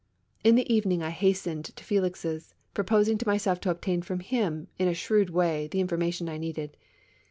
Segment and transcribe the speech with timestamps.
[0.43, 4.87] In the evening I hastened to Felix's, proposing to myself to obtain from him, in
[4.87, 6.75] a shrewd way, the information I needed.